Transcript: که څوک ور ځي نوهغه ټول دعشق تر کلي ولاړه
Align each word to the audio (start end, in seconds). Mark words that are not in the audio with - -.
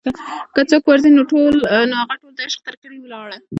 که 0.53 0.61
څوک 0.69 0.83
ور 0.87 0.99
ځي 1.03 1.09
نوهغه 1.17 2.15
ټول 2.21 2.31
دعشق 2.39 2.59
تر 2.67 2.75
کلي 2.81 2.99
ولاړه 3.01 3.37